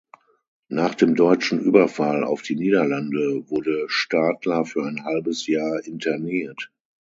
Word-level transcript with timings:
Nach 0.69 0.95
dem 0.95 1.13
deutschen 1.13 1.59
Überfall 1.59 2.23
auf 2.23 2.41
die 2.41 2.55
Niederlande 2.55 3.43
wurde 3.51 3.83
Stadler 3.87 4.65
für 4.65 4.83
ein 4.83 5.03
halbes 5.03 5.45
Jahr 5.45 5.85
interniert. 5.85 6.71